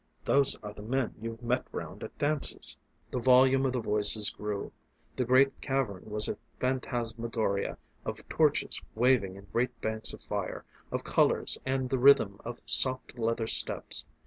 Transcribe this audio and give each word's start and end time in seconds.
"Those 0.25 0.55
are 0.63 0.73
the 0.73 0.81
men 0.81 1.13
you've 1.21 1.43
met 1.43 1.67
round 1.71 2.01
at 2.03 2.17
dances." 2.17 2.79
The 3.11 3.19
volume 3.19 3.67
of 3.67 3.73
the 3.73 3.79
voices 3.79 4.31
grew; 4.31 4.71
the 5.15 5.25
great 5.25 5.61
cavern 5.61 6.05
was 6.09 6.27
a 6.27 6.39
phantasmagoria 6.59 7.77
of 8.03 8.27
torches 8.27 8.81
waving 8.95 9.35
in 9.35 9.45
great 9.53 9.79
banks 9.79 10.11
of 10.11 10.23
fire, 10.23 10.65
of 10.91 11.03
colors 11.03 11.59
and 11.67 11.87
the 11.87 11.99
rhythm 11.99 12.41
of 12.43 12.61
soft 12.65 13.19
leather 13.19 13.45
steps. 13.45 14.07